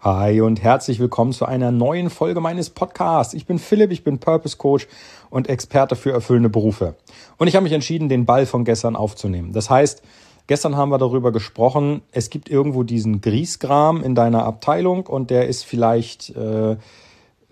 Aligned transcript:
Hi 0.00 0.42
und 0.42 0.62
herzlich 0.62 1.00
willkommen 1.00 1.32
zu 1.32 1.46
einer 1.46 1.72
neuen 1.72 2.10
Folge 2.10 2.40
meines 2.42 2.68
Podcasts. 2.68 3.32
Ich 3.32 3.46
bin 3.46 3.58
Philipp, 3.58 3.90
ich 3.90 4.04
bin 4.04 4.18
Purpose 4.18 4.58
Coach 4.58 4.86
und 5.30 5.48
Experte 5.48 5.96
für 5.96 6.12
erfüllende 6.12 6.50
Berufe. 6.50 6.96
Und 7.38 7.48
ich 7.48 7.56
habe 7.56 7.64
mich 7.64 7.72
entschieden, 7.72 8.10
den 8.10 8.26
Ball 8.26 8.44
von 8.44 8.66
gestern 8.66 8.94
aufzunehmen. 8.94 9.54
Das 9.54 9.70
heißt, 9.70 10.02
gestern 10.48 10.76
haben 10.76 10.90
wir 10.90 10.98
darüber 10.98 11.32
gesprochen, 11.32 12.02
es 12.12 12.28
gibt 12.28 12.50
irgendwo 12.50 12.82
diesen 12.82 13.22
Griesgram 13.22 14.02
in 14.02 14.14
deiner 14.14 14.44
Abteilung 14.44 15.06
und 15.06 15.30
der 15.30 15.48
ist 15.48 15.64
vielleicht 15.64 16.28
äh, 16.36 16.76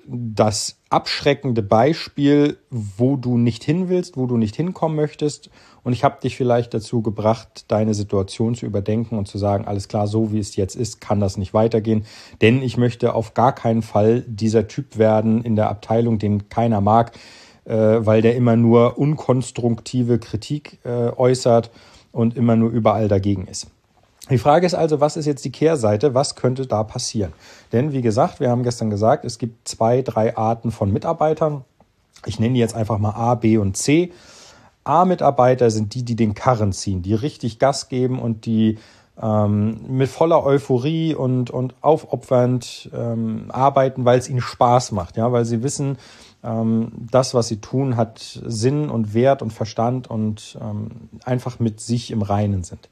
das 0.06 0.76
abschreckende 0.90 1.62
Beispiel, 1.62 2.58
wo 2.68 3.16
du 3.16 3.38
nicht 3.38 3.64
hin 3.64 3.88
willst, 3.88 4.18
wo 4.18 4.26
du 4.26 4.36
nicht 4.36 4.54
hinkommen 4.54 4.96
möchtest. 4.96 5.48
Und 5.84 5.92
ich 5.92 6.02
habe 6.02 6.20
dich 6.20 6.36
vielleicht 6.36 6.74
dazu 6.74 7.02
gebracht, 7.02 7.66
deine 7.68 7.94
Situation 7.94 8.54
zu 8.54 8.66
überdenken 8.66 9.18
und 9.18 9.28
zu 9.28 9.38
sagen, 9.38 9.66
alles 9.66 9.86
klar, 9.86 10.06
so 10.08 10.32
wie 10.32 10.38
es 10.38 10.56
jetzt 10.56 10.74
ist, 10.74 11.00
kann 11.00 11.20
das 11.20 11.36
nicht 11.36 11.54
weitergehen. 11.54 12.06
Denn 12.40 12.62
ich 12.62 12.78
möchte 12.78 13.14
auf 13.14 13.34
gar 13.34 13.54
keinen 13.54 13.82
Fall 13.82 14.24
dieser 14.26 14.66
Typ 14.66 14.98
werden 14.98 15.44
in 15.44 15.56
der 15.56 15.68
Abteilung, 15.68 16.18
den 16.18 16.48
keiner 16.48 16.80
mag, 16.80 17.12
äh, 17.66 17.74
weil 17.74 18.22
der 18.22 18.34
immer 18.34 18.56
nur 18.56 18.98
unkonstruktive 18.98 20.18
Kritik 20.18 20.78
äh, 20.84 21.10
äußert 21.10 21.70
und 22.12 22.36
immer 22.36 22.56
nur 22.56 22.70
überall 22.70 23.08
dagegen 23.08 23.46
ist. 23.46 23.66
Die 24.30 24.38
Frage 24.38 24.64
ist 24.64 24.74
also, 24.74 25.00
was 25.00 25.18
ist 25.18 25.26
jetzt 25.26 25.44
die 25.44 25.52
Kehrseite? 25.52 26.14
Was 26.14 26.34
könnte 26.34 26.66
da 26.66 26.82
passieren? 26.82 27.34
Denn 27.72 27.92
wie 27.92 28.00
gesagt, 28.00 28.40
wir 28.40 28.48
haben 28.48 28.62
gestern 28.62 28.88
gesagt, 28.88 29.26
es 29.26 29.36
gibt 29.38 29.68
zwei, 29.68 30.00
drei 30.00 30.34
Arten 30.34 30.70
von 30.70 30.90
Mitarbeitern. 30.90 31.64
Ich 32.24 32.40
nenne 32.40 32.54
die 32.54 32.60
jetzt 32.60 32.74
einfach 32.74 32.96
mal 32.96 33.10
A, 33.10 33.34
B 33.34 33.58
und 33.58 33.76
C. 33.76 34.12
A-Mitarbeiter 34.84 35.70
sind 35.70 35.94
die, 35.94 36.04
die 36.04 36.16
den 36.16 36.34
Karren 36.34 36.72
ziehen, 36.72 37.02
die 37.02 37.14
richtig 37.14 37.58
Gas 37.58 37.88
geben 37.88 38.18
und 38.18 38.46
die 38.46 38.78
ähm, 39.20 39.80
mit 39.88 40.08
voller 40.08 40.44
Euphorie 40.44 41.14
und, 41.14 41.50
und 41.50 41.74
aufopfernd 41.80 42.90
ähm, 42.94 43.46
arbeiten, 43.48 44.04
weil 44.04 44.18
es 44.18 44.28
ihnen 44.28 44.40
Spaß 44.40 44.92
macht, 44.92 45.16
ja, 45.16 45.30
weil 45.32 45.44
sie 45.44 45.62
wissen, 45.62 45.98
ähm, 46.42 46.92
das, 47.10 47.32
was 47.34 47.48
sie 47.48 47.60
tun, 47.60 47.96
hat 47.96 48.18
Sinn 48.44 48.90
und 48.90 49.14
Wert 49.14 49.40
und 49.40 49.52
Verstand 49.52 50.08
und 50.10 50.58
ähm, 50.60 50.90
einfach 51.24 51.58
mit 51.60 51.80
sich 51.80 52.10
im 52.10 52.22
Reinen 52.22 52.64
sind. 52.64 52.88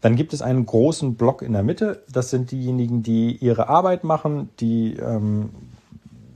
Dann 0.00 0.14
gibt 0.14 0.32
es 0.32 0.42
einen 0.42 0.66
großen 0.66 1.14
Block 1.14 1.42
in 1.42 1.52
der 1.52 1.62
Mitte. 1.62 2.04
Das 2.12 2.30
sind 2.30 2.50
diejenigen, 2.50 3.02
die 3.02 3.36
ihre 3.36 3.68
Arbeit 3.68 4.04
machen, 4.04 4.50
die, 4.60 4.94
ähm, 4.94 5.50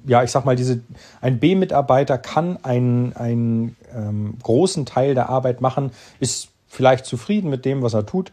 ja, 0.06 0.24
ich 0.24 0.30
sag 0.30 0.44
mal, 0.44 0.56
diese, 0.56 0.80
ein 1.20 1.38
B-Mitarbeiter 1.38 2.18
kann 2.18 2.58
einen, 2.64 3.14
einen 3.14 3.76
ähm, 3.94 4.34
großen 4.42 4.86
Teil 4.86 5.14
der 5.14 5.28
Arbeit 5.28 5.60
machen, 5.60 5.90
ist 6.18 6.48
vielleicht 6.66 7.04
zufrieden 7.04 7.50
mit 7.50 7.64
dem, 7.64 7.82
was 7.82 7.94
er 7.94 8.06
tut. 8.06 8.32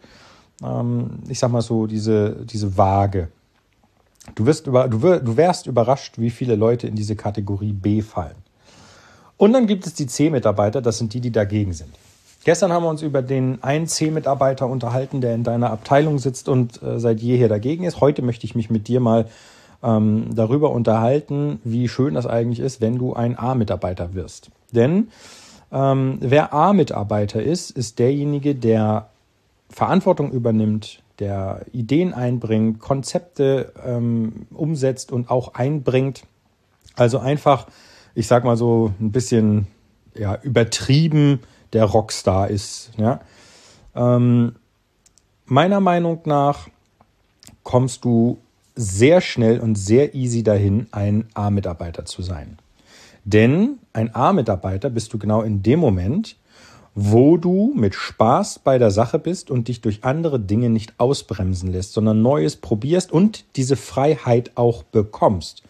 Ähm, 0.63 1.19
ich 1.27 1.39
sag 1.39 1.51
mal 1.51 1.61
so, 1.61 1.87
diese, 1.87 2.45
diese 2.45 2.77
Waage. 2.77 3.29
Du, 4.35 4.45
wirst 4.45 4.67
über, 4.67 4.87
du, 4.87 5.01
wir, 5.01 5.19
du 5.19 5.37
wärst 5.37 5.67
überrascht, 5.67 6.15
wie 6.17 6.29
viele 6.29 6.55
Leute 6.55 6.87
in 6.87 6.95
diese 6.95 7.15
Kategorie 7.15 7.73
B 7.73 8.01
fallen. 8.01 8.35
Und 9.37 9.53
dann 9.53 9.67
gibt 9.67 9.85
es 9.85 9.93
die 9.93 10.07
C-Mitarbeiter, 10.07 10.81
das 10.81 10.97
sind 10.97 11.13
die, 11.13 11.21
die 11.21 11.31
dagegen 11.31 11.73
sind. 11.73 11.91
Gestern 12.43 12.71
haben 12.71 12.83
wir 12.83 12.89
uns 12.89 13.01
über 13.01 13.21
den 13.21 13.61
einen 13.61 13.87
C-Mitarbeiter 13.87 14.67
unterhalten, 14.67 15.21
der 15.21 15.35
in 15.35 15.43
deiner 15.43 15.69
Abteilung 15.69 16.17
sitzt 16.17 16.49
und 16.49 16.81
äh, 16.81 16.99
seit 16.99 17.19
jeher 17.19 17.49
dagegen 17.49 17.83
ist. 17.83 17.99
Heute 17.99 18.21
möchte 18.21 18.45
ich 18.45 18.55
mich 18.55 18.69
mit 18.69 18.87
dir 18.87 18.99
mal 18.99 19.25
ähm, 19.83 20.33
darüber 20.33 20.71
unterhalten, 20.71 21.59
wie 21.63 21.87
schön 21.87 22.13
das 22.13 22.25
eigentlich 22.25 22.59
ist, 22.59 22.81
wenn 22.81 22.97
du 22.97 23.13
ein 23.13 23.37
A-Mitarbeiter 23.37 24.13
wirst. 24.13 24.49
Denn 24.71 25.09
ähm, 25.71 26.17
wer 26.21 26.53
A-Mitarbeiter 26.53 27.41
ist, 27.41 27.71
ist 27.71 27.99
derjenige, 27.99 28.55
der 28.55 29.09
Verantwortung 29.69 30.31
übernimmt, 30.31 31.01
der 31.19 31.65
Ideen 31.73 32.13
einbringt, 32.13 32.79
Konzepte 32.79 33.73
ähm, 33.85 34.47
umsetzt 34.53 35.11
und 35.11 35.29
auch 35.29 35.55
einbringt. 35.55 36.23
Also 36.95 37.19
einfach, 37.19 37.67
ich 38.15 38.27
sag 38.27 38.43
mal 38.43 38.55
so 38.57 38.93
ein 38.99 39.11
bisschen 39.11 39.67
ja, 40.15 40.39
übertrieben 40.41 41.41
der 41.73 41.85
Rockstar 41.85 42.49
ist. 42.49 42.91
Ja? 42.97 43.19
Ähm, 43.95 44.55
meiner 45.45 45.79
Meinung 45.79 46.21
nach 46.25 46.67
kommst 47.63 48.05
du 48.05 48.39
sehr 48.75 49.21
schnell 49.21 49.59
und 49.59 49.75
sehr 49.75 50.13
easy 50.13 50.43
dahin, 50.43 50.87
ein 50.91 51.27
A-Mitarbeiter 51.33 52.05
zu 52.05 52.21
sein. 52.21 52.57
Denn 53.27 53.79
ein 53.91 54.15
A-Mitarbeiter 54.15 54.89
bist 54.89 55.13
du 55.13 55.17
genau 55.17 55.41
in 55.41 55.61
dem 55.61 55.79
Moment, 55.79 56.37
wo 56.95 57.35
du 57.35 57.73
mit 57.75 57.93
Spaß 57.93 58.59
bei 58.59 58.77
der 58.77 58.89
Sache 58.89 59.19
bist 59.19 59.51
und 59.51 59.67
dich 59.67 59.81
durch 59.81 60.05
andere 60.05 60.39
Dinge 60.39 60.69
nicht 60.69 60.93
ausbremsen 60.97 61.73
lässt, 61.73 61.91
sondern 61.91 62.21
Neues 62.21 62.55
probierst 62.55 63.11
und 63.11 63.43
diese 63.57 63.75
Freiheit 63.75 64.51
auch 64.55 64.83
bekommst. 64.83 65.61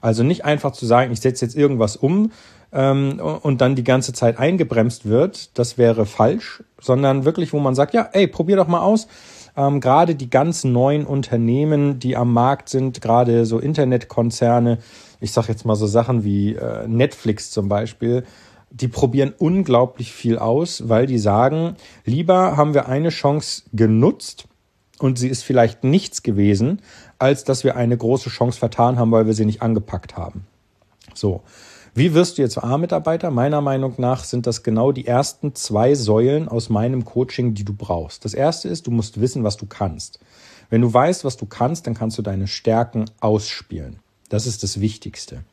Also 0.00 0.24
nicht 0.24 0.44
einfach 0.44 0.72
zu 0.72 0.86
sagen, 0.86 1.12
ich 1.12 1.20
setze 1.20 1.44
jetzt 1.44 1.56
irgendwas 1.56 1.94
um, 1.96 2.32
ähm, 2.72 3.20
und 3.20 3.60
dann 3.60 3.76
die 3.76 3.84
ganze 3.84 4.12
Zeit 4.12 4.38
eingebremst 4.38 5.08
wird, 5.08 5.56
das 5.56 5.78
wäre 5.78 6.06
falsch, 6.06 6.64
sondern 6.80 7.24
wirklich, 7.24 7.52
wo 7.52 7.60
man 7.60 7.76
sagt, 7.76 7.94
ja, 7.94 8.08
ey, 8.12 8.26
probier 8.26 8.56
doch 8.56 8.66
mal 8.66 8.80
aus. 8.80 9.06
Ähm, 9.56 9.80
gerade 9.80 10.16
die 10.16 10.28
ganz 10.28 10.64
neuen 10.64 11.06
Unternehmen, 11.06 12.00
die 12.00 12.16
am 12.16 12.32
Markt 12.32 12.68
sind, 12.68 13.00
gerade 13.00 13.46
so 13.46 13.60
Internetkonzerne, 13.60 14.78
ich 15.20 15.32
sage 15.32 15.48
jetzt 15.48 15.64
mal 15.64 15.76
so 15.76 15.86
Sachen 15.86 16.24
wie 16.24 16.54
äh, 16.54 16.86
Netflix 16.86 17.50
zum 17.50 17.68
Beispiel, 17.68 18.24
die 18.70 18.88
probieren 18.88 19.32
unglaublich 19.38 20.12
viel 20.12 20.38
aus, 20.38 20.88
weil 20.88 21.06
die 21.06 21.18
sagen, 21.18 21.76
lieber 22.04 22.56
haben 22.56 22.74
wir 22.74 22.88
eine 22.88 23.10
Chance 23.10 23.62
genutzt 23.72 24.46
und 24.98 25.18
sie 25.18 25.28
ist 25.28 25.44
vielleicht 25.44 25.84
nichts 25.84 26.22
gewesen, 26.22 26.82
als 27.18 27.44
dass 27.44 27.62
wir 27.62 27.76
eine 27.76 27.96
große 27.96 28.30
Chance 28.30 28.58
vertan 28.58 28.98
haben, 28.98 29.12
weil 29.12 29.26
wir 29.26 29.34
sie 29.34 29.44
nicht 29.44 29.62
angepackt 29.62 30.16
haben. 30.16 30.46
So. 31.14 31.42
Wie 31.96 32.12
wirst 32.12 32.38
du 32.38 32.42
jetzt 32.42 32.58
A-Mitarbeiter? 32.58 33.30
Meiner 33.30 33.60
Meinung 33.60 33.94
nach 33.98 34.24
sind 34.24 34.48
das 34.48 34.64
genau 34.64 34.90
die 34.90 35.06
ersten 35.06 35.54
zwei 35.54 35.94
Säulen 35.94 36.48
aus 36.48 36.68
meinem 36.68 37.04
Coaching, 37.04 37.54
die 37.54 37.64
du 37.64 37.72
brauchst. 37.72 38.24
Das 38.24 38.34
erste 38.34 38.68
ist, 38.68 38.88
du 38.88 38.90
musst 38.90 39.20
wissen, 39.20 39.44
was 39.44 39.56
du 39.56 39.66
kannst. 39.66 40.18
Wenn 40.70 40.80
du 40.80 40.92
weißt, 40.92 41.24
was 41.24 41.36
du 41.36 41.46
kannst, 41.46 41.86
dann 41.86 41.94
kannst 41.94 42.18
du 42.18 42.22
deine 42.22 42.48
Stärken 42.48 43.04
ausspielen. 43.20 44.00
Das 44.34 44.46
ist 44.46 44.64
das 44.64 44.80
Wichtigste. 44.80 45.44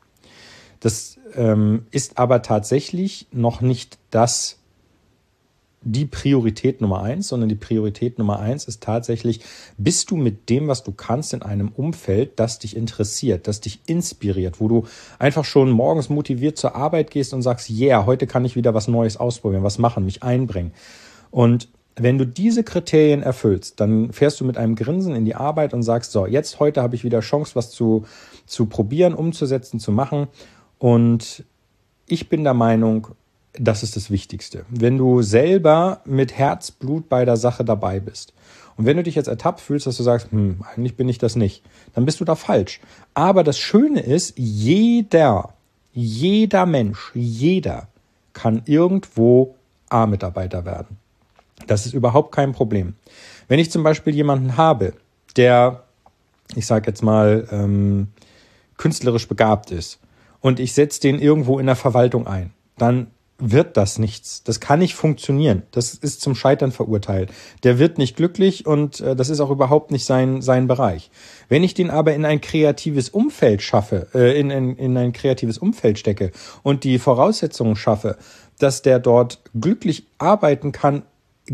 Das 0.80 1.19
ähm, 1.36 1.86
ist 1.92 2.18
aber 2.18 2.42
tatsächlich 2.42 3.28
noch 3.31 3.62
nicht 3.62 4.00
das 4.09 4.58
die 5.84 6.06
Priorität 6.06 6.81
Nummer 6.81 7.02
eins, 7.03 7.28
sondern 7.28 7.50
die 7.50 7.56
Priorität 7.56 8.18
Nummer 8.18 8.40
eins 8.40 8.66
ist 8.66 8.81
tatsächlich, 8.81 9.41
bist 9.78 10.09
du 10.09 10.16
mit 10.16 10.50
dem, 10.50 10.68
was 10.68 10.84
du 10.84 10.91
kannst, 10.91 11.34
in 11.34 11.44
einem 11.44 11.70
Umfeld, 11.70 12.40
das 12.40 12.58
dich 12.59 12.75
interessiert, 12.75 13.47
das 13.47 13.62
dich 13.62 13.81
inspiriert, 13.86 14.59
wo 14.59 14.68
du 14.68 14.88
einfach 15.20 15.46
schon 15.46 15.70
morgens 15.72 16.09
motiviert 16.09 16.58
zur 16.58 16.75
Arbeit 16.75 17.12
gehst 17.12 17.34
und 17.34 17.44
sagst, 17.44 17.70
yeah, 17.70 18.06
heute 18.08 18.25
kann 18.25 18.46
ich 18.46 18.56
wieder 18.56 18.74
was 18.74 18.88
Neues 18.88 19.18
ausprobieren, 19.18 19.64
was 19.64 19.78
machen, 19.78 20.06
mich 20.06 20.24
einbringen. 20.24 20.72
Und 21.30 21.68
wenn 21.96 22.18
du 22.18 22.25
diese 22.25 22.63
Kriterien 22.63 23.22
erfüllst, 23.22 23.79
dann 23.79 24.13
fährst 24.13 24.40
du 24.40 24.46
mit 24.46 24.57
einem 24.57 24.75
Grinsen 24.75 25.16
in 25.16 25.25
die 25.25 25.35
Arbeit 25.35 25.74
und 25.74 25.84
sagst, 25.84 26.12
so, 26.12 26.25
jetzt 26.25 26.59
heute 26.59 26.81
habe 26.81 26.96
ich 26.96 27.03
wieder 27.03 27.19
Chance, 27.19 27.56
was 27.56 27.72
zu, 27.72 28.06
zu 28.46 28.66
probieren, 28.66 29.13
umzusetzen, 29.13 29.79
zu 29.79 29.91
machen. 29.91 30.28
Und 30.79 31.44
ich 32.07 32.29
bin 32.29 32.44
der 32.44 32.53
Meinung, 32.53 33.07
das 33.53 33.84
ist 33.84 33.96
das 33.96 34.09
Wichtigste. 34.09 34.66
Wenn 34.69 34.97
du 34.97 35.22
selber 35.22 36.02
mit 36.06 36.38
Herzblut 36.38 37.09
bei 37.09 37.25
der 37.25 37.38
Sache 37.38 37.66
dabei 37.66 38.00
bist. 38.00 38.34
Und 38.78 38.85
wenn 38.85 38.97
du 38.97 39.03
dich 39.03 39.16
jetzt 39.16 39.28
ertappt 39.28 39.59
fühlst, 39.59 39.85
dass 39.85 39.97
du 39.97 40.03
sagst, 40.03 40.31
hm, 40.31 40.62
eigentlich 40.73 40.96
bin 40.96 41.09
ich 41.09 41.18
das 41.18 41.35
nicht, 41.35 41.62
dann 41.94 42.06
bist 42.06 42.19
du 42.22 42.25
da 42.25 42.35
falsch. 42.35 42.79
Aber 43.13 43.44
das 43.44 43.59
Schöne 43.59 44.00
ist, 44.00 44.34
jeder, 44.38 45.53
jeder 45.94 46.66
Mensch, 46.66 47.12
jeder 47.13 47.90
kann 48.34 48.62
irgendwo 48.66 49.56
A-Mitarbeiter 49.90 50.63
werden. 50.66 50.97
Das 51.67 51.85
ist 51.85 51.94
überhaupt 51.94 52.33
kein 52.33 52.51
Problem. 52.51 52.95
Wenn 53.47 53.59
ich 53.59 53.72
zum 53.72 53.83
Beispiel 53.83 54.16
jemanden 54.16 54.57
habe, 54.57 54.94
der, 55.35 55.83
ich 56.55 56.66
sage 56.66 56.88
jetzt 56.88 57.03
mal, 57.03 57.47
ähm, 57.51 58.08
künstlerisch 58.78 59.28
begabt 59.28 59.72
ist 59.72 59.99
und 60.40 60.59
ich 60.59 60.73
setze 60.73 61.02
den 61.02 61.19
irgendwo 61.19 61.59
in 61.59 61.67
der 61.67 61.75
Verwaltung 61.75 62.28
ein, 62.28 62.52
dann 62.78 63.08
wird 63.41 63.75
das 63.75 63.97
nichts. 63.97 64.43
Das 64.43 64.59
kann 64.59 64.79
nicht 64.79 64.96
funktionieren. 64.96 65.63
Das 65.72 65.96
ist 65.96 66.22
zum 66.22 66.35
Scheitern 66.35 66.72
verurteilt. 66.72 67.31
Der 67.64 67.79
wird 67.79 67.97
nicht 67.97 68.16
glücklich 68.16 68.66
und 68.67 69.02
äh, 69.02 69.16
das 69.16 69.29
ist 69.29 69.40
auch 69.40 69.49
überhaupt 69.49 69.91
nicht 69.91 70.05
sein, 70.05 70.41
sein 70.41 70.67
Bereich. 70.67 71.09
Wenn 71.49 71.64
ich 71.64 71.73
den 71.73 71.90
aber 71.90 72.14
in 72.14 72.23
ein 72.23 72.40
kreatives 72.40 73.09
Umfeld 73.09 73.64
schaffe, 73.64 74.07
äh, 74.14 74.40
in, 74.40 74.52
in, 74.52 74.75
in 74.78 74.96
ein 74.96 75.11
kreatives 75.11 75.57
Umfeld 75.57 75.97
stecke 75.97 76.31
und 76.61 76.84
die 76.84 76.99
Voraussetzungen 76.99 77.75
schaffe, 77.75 78.17
dass 78.59 78.84
der 78.84 78.99
dort 78.99 79.41
glücklich 79.59 80.05
arbeiten 80.19 80.72
kann, 80.72 81.02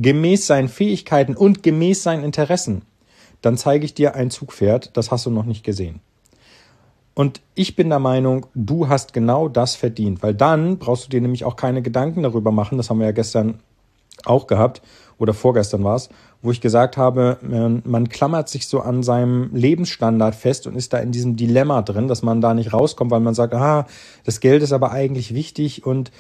gemäß 0.02 0.48
seinen 0.48 0.70
Fähigkeiten 0.70 1.36
und 1.36 1.64
gemäß 1.64 2.04
seinen 2.04 2.24
Interessen, 2.24 2.84
dann 3.42 3.58
zeige 3.58 3.86
ich 3.86 3.94
dir 3.94 4.16
ein 4.16 4.30
Zugpferd, 4.30 4.96
das 4.96 5.12
hast 5.12 5.26
du 5.26 5.32
noch 5.32 5.46
nicht 5.46 5.64
gesehen. 5.64 6.00
Und 7.14 7.42
ich 7.56 7.76
bin 7.76 7.90
der 7.90 8.00
Meinung, 8.00 8.46
du 8.54 8.90
hast 8.90 9.12
genau 9.12 9.50
das 9.50 9.76
verdient, 9.76 10.22
weil 10.22 10.36
dann 10.36 10.78
brauchst 10.78 11.06
du 11.06 11.10
dir 11.10 11.20
nämlich 11.20 11.46
auch 11.46 11.56
keine 11.56 11.82
Gedanken 11.82 12.22
darüber 12.22 12.52
machen, 12.52 12.78
das 12.78 12.90
haben 12.90 13.00
wir 13.00 13.08
ja 13.08 13.12
gestern 13.12 13.60
auch 14.24 14.46
gehabt, 14.46 14.84
oder 15.18 15.34
vorgestern 15.34 15.84
war 15.84 15.96
es, 15.96 16.10
wo 16.44 16.52
ich 16.52 16.62
gesagt 16.62 16.96
habe, 16.96 17.38
man 17.42 18.10
klammert 18.10 18.50
sich 18.50 18.68
so 18.68 18.82
an 18.82 19.02
seinem 19.02 19.50
Lebensstandard 19.52 20.36
fest 20.36 20.68
und 20.68 20.76
ist 20.76 20.94
da 20.94 21.00
in 21.00 21.12
diesem 21.12 21.36
Dilemma 21.36 21.82
drin, 21.82 22.08
dass 22.08 22.22
man 22.22 22.40
da 22.40 22.54
nicht 22.54 22.72
rauskommt, 22.72 23.10
weil 23.10 23.20
man 23.20 23.34
sagt, 23.34 23.56
ah, 23.56 23.88
das 24.26 24.40
Geld 24.40 24.62
ist 24.62 24.74
aber 24.74 24.92
eigentlich 24.92 25.34
wichtig 25.34 25.88
und 25.88 26.12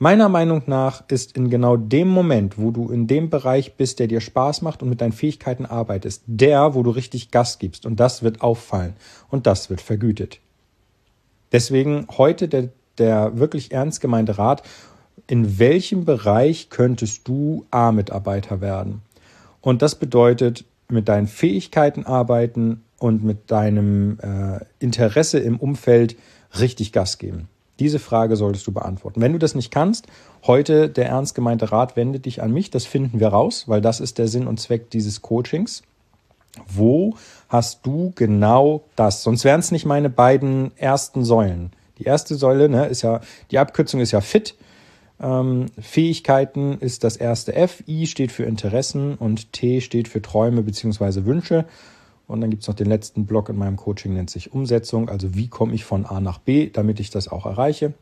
Meiner 0.00 0.28
Meinung 0.28 0.62
nach 0.66 1.02
ist 1.08 1.36
in 1.36 1.50
genau 1.50 1.76
dem 1.76 2.06
Moment, 2.06 2.56
wo 2.56 2.70
du 2.70 2.88
in 2.88 3.08
dem 3.08 3.30
Bereich 3.30 3.74
bist, 3.74 3.98
der 3.98 4.06
dir 4.06 4.20
Spaß 4.20 4.62
macht 4.62 4.80
und 4.80 4.88
mit 4.88 5.00
deinen 5.00 5.12
Fähigkeiten 5.12 5.66
arbeitest, 5.66 6.22
der, 6.26 6.74
wo 6.74 6.84
du 6.84 6.90
richtig 6.90 7.32
Gas 7.32 7.58
gibst. 7.58 7.84
Und 7.84 7.98
das 7.98 8.22
wird 8.22 8.40
auffallen 8.40 8.94
und 9.28 9.48
das 9.48 9.70
wird 9.70 9.80
vergütet. 9.80 10.38
Deswegen 11.50 12.06
heute 12.16 12.46
der, 12.46 12.68
der 12.98 13.38
wirklich 13.38 13.72
ernst 13.72 14.00
gemeinte 14.00 14.38
Rat, 14.38 14.62
in 15.26 15.58
welchem 15.58 16.04
Bereich 16.04 16.70
könntest 16.70 17.26
du 17.26 17.66
A-Mitarbeiter 17.72 18.60
werden? 18.60 19.02
Und 19.60 19.82
das 19.82 19.96
bedeutet, 19.96 20.64
mit 20.88 21.08
deinen 21.08 21.26
Fähigkeiten 21.26 22.06
arbeiten 22.06 22.84
und 22.98 23.24
mit 23.24 23.50
deinem 23.50 24.18
äh, 24.20 24.60
Interesse 24.78 25.40
im 25.40 25.58
Umfeld 25.58 26.16
richtig 26.58 26.92
Gas 26.92 27.18
geben. 27.18 27.48
Diese 27.78 27.98
Frage 27.98 28.36
solltest 28.36 28.66
du 28.66 28.72
beantworten. 28.72 29.20
Wenn 29.20 29.32
du 29.32 29.38
das 29.38 29.54
nicht 29.54 29.70
kannst, 29.70 30.06
heute 30.46 30.88
der 30.88 31.06
ernst 31.06 31.34
gemeinte 31.34 31.70
Rat, 31.70 31.96
wende 31.96 32.20
dich 32.20 32.42
an 32.42 32.52
mich. 32.52 32.70
Das 32.70 32.86
finden 32.86 33.20
wir 33.20 33.28
raus, 33.28 33.64
weil 33.66 33.80
das 33.80 34.00
ist 34.00 34.18
der 34.18 34.28
Sinn 34.28 34.46
und 34.46 34.58
Zweck 34.58 34.90
dieses 34.90 35.22
Coachings. 35.22 35.82
Wo 36.66 37.14
hast 37.48 37.86
du 37.86 38.12
genau 38.16 38.82
das? 38.96 39.22
Sonst 39.22 39.44
wären 39.44 39.60
es 39.60 39.70
nicht 39.70 39.86
meine 39.86 40.10
beiden 40.10 40.72
ersten 40.76 41.24
Säulen. 41.24 41.70
Die 41.98 42.04
erste 42.04 42.34
Säule 42.34 42.68
ne, 42.68 42.86
ist 42.86 43.02
ja, 43.02 43.20
die 43.50 43.58
Abkürzung 43.58 44.00
ist 44.00 44.12
ja 44.12 44.20
fit. 44.20 44.54
Ähm, 45.20 45.66
Fähigkeiten 45.80 46.78
ist 46.78 47.04
das 47.04 47.16
erste 47.16 47.54
F. 47.54 47.82
I 47.88 48.06
steht 48.06 48.32
für 48.32 48.44
Interessen 48.44 49.14
und 49.14 49.52
T 49.52 49.80
steht 49.80 50.08
für 50.08 50.22
Träume 50.22 50.62
bzw. 50.62 51.24
Wünsche. 51.24 51.64
Und 52.28 52.42
dann 52.42 52.50
gibt 52.50 52.62
es 52.62 52.68
noch 52.68 52.74
den 52.74 52.86
letzten 52.86 53.24
Block 53.24 53.48
in 53.48 53.56
meinem 53.56 53.76
Coaching, 53.76 54.12
nennt 54.12 54.28
sich 54.28 54.52
Umsetzung. 54.52 55.08
Also 55.08 55.34
wie 55.34 55.48
komme 55.48 55.74
ich 55.74 55.84
von 55.84 56.04
A 56.04 56.20
nach 56.20 56.38
B, 56.38 56.68
damit 56.70 57.00
ich 57.00 57.10
das 57.10 57.26
auch 57.26 57.46
erreiche. 57.46 57.94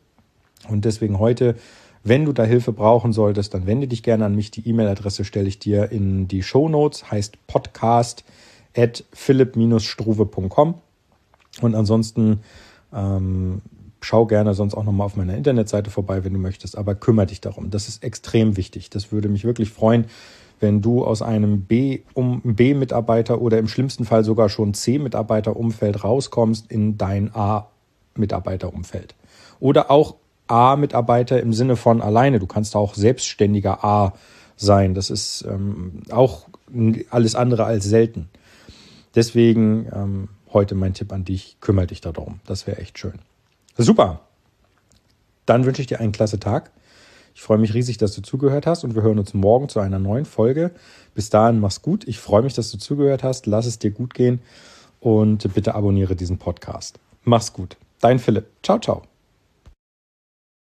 Und 0.67 0.83
deswegen 0.83 1.17
heute, 1.17 1.55
wenn 2.03 2.25
du 2.25 2.33
da 2.33 2.43
Hilfe 2.43 2.73
brauchen 2.73 3.13
solltest, 3.13 3.53
dann 3.53 3.65
wende 3.65 3.87
dich 3.87 4.03
gerne 4.03 4.25
an 4.25 4.35
mich. 4.35 4.51
Die 4.51 4.67
E-Mail-Adresse 4.67 5.23
stelle 5.23 5.47
ich 5.47 5.59
dir 5.59 5.91
in 5.93 6.27
die 6.27 6.43
Show 6.43 6.67
Notes, 6.67 7.09
heißt 7.09 7.47
podcast 7.47 8.25
at 8.75 9.05
philipp-struve.com. 9.13 10.75
Und 11.61 11.75
ansonsten 11.75 12.41
ähm, 12.93 13.61
schau 14.01 14.25
gerne 14.25 14.53
sonst 14.53 14.73
auch 14.75 14.83
nochmal 14.83 15.05
auf 15.05 15.15
meiner 15.15 15.35
Internetseite 15.35 15.89
vorbei, 15.89 16.25
wenn 16.25 16.33
du 16.33 16.39
möchtest. 16.39 16.77
Aber 16.77 16.95
kümmere 16.95 17.27
dich 17.27 17.39
darum. 17.39 17.69
Das 17.69 17.87
ist 17.87 18.03
extrem 18.03 18.57
wichtig. 18.57 18.89
Das 18.89 19.13
würde 19.13 19.29
mich 19.29 19.45
wirklich 19.45 19.69
freuen, 19.69 20.05
wenn 20.59 20.81
du 20.81 21.03
aus 21.03 21.21
einem 21.21 21.61
B, 21.61 22.01
um, 22.13 22.41
B-Mitarbeiter 22.43 23.41
oder 23.41 23.59
im 23.59 23.67
schlimmsten 23.67 24.05
Fall 24.05 24.23
sogar 24.23 24.49
schon 24.49 24.73
C-Mitarbeiter-Umfeld 24.73 26.03
rauskommst 26.03 26.71
in 26.71 26.97
dein 26.97 27.31
A-Mitarbeiter-Umfeld. 27.33 29.15
Oder 29.59 29.91
auch 29.91 30.15
A-Mitarbeiter 30.47 31.41
im 31.41 31.53
Sinne 31.53 31.75
von 31.75 32.01
alleine. 32.01 32.39
Du 32.39 32.47
kannst 32.47 32.75
auch 32.75 32.95
selbstständiger 32.95 33.83
A 33.83 34.13
sein. 34.55 34.93
Das 34.93 35.09
ist 35.09 35.45
ähm, 35.47 36.01
auch 36.09 36.47
alles 37.09 37.35
andere 37.35 37.65
als 37.65 37.85
selten. 37.85 38.29
Deswegen 39.15 39.87
ähm, 39.93 40.29
heute 40.53 40.75
mein 40.75 40.93
Tipp 40.93 41.11
an 41.11 41.25
dich, 41.25 41.57
kümmere 41.61 41.87
dich 41.87 42.01
darum. 42.01 42.39
Das 42.45 42.67
wäre 42.67 42.77
echt 42.77 42.97
schön. 42.97 43.19
Super. 43.77 44.21
Dann 45.45 45.65
wünsche 45.65 45.81
ich 45.81 45.87
dir 45.87 45.99
einen 45.99 46.11
klasse 46.11 46.39
Tag. 46.39 46.71
Ich 47.37 47.43
freue 47.43 47.59
mich 47.59 47.75
riesig, 47.75 47.99
dass 47.99 48.15
du 48.15 48.23
zugehört 48.23 48.65
hast 48.65 48.83
und 48.83 48.95
wir 48.95 49.03
hören 49.03 49.19
uns 49.19 49.35
morgen 49.35 49.69
zu 49.69 49.79
einer 49.79 49.99
neuen 49.99 50.25
Folge. 50.25 50.71
Bis 51.13 51.29
dahin, 51.29 51.59
mach's 51.59 51.83
gut. 51.83 52.07
Ich 52.07 52.17
freue 52.17 52.41
mich, 52.41 52.55
dass 52.55 52.71
du 52.71 52.79
zugehört 52.79 53.21
hast. 53.21 53.45
Lass 53.45 53.67
es 53.67 53.77
dir 53.77 53.91
gut 53.91 54.15
gehen 54.15 54.41
und 55.01 55.53
bitte 55.53 55.75
abonniere 55.75 56.15
diesen 56.15 56.39
Podcast. 56.39 56.99
Mach's 57.25 57.53
gut. 57.53 57.77
Dein 58.01 58.17
Philipp. 58.17 58.47
Ciao, 58.63 58.79
ciao. 58.79 59.03